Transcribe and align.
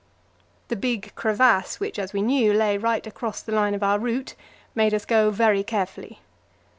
The 0.69 0.75
big 0.75 1.11
crevasse, 1.13 1.79
which, 1.79 1.99
as 1.99 2.11
we 2.11 2.23
knew, 2.23 2.53
lay 2.53 2.75
right 2.75 3.05
across 3.05 3.39
the 3.43 3.51
line 3.51 3.75
of 3.75 3.83
our 3.83 3.99
route, 3.99 4.33
made 4.73 4.95
us 4.95 5.05
go 5.05 5.29
very 5.29 5.61
carefully. 5.61 6.21